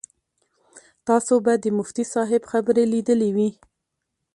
تاسو 1.07 1.33
به 1.45 1.53
د 1.63 1.65
مفتي 1.77 2.03
صاحب 2.13 2.43
خبرې 2.51 2.83
لیدلې 2.93 3.29
وي. 3.35 3.49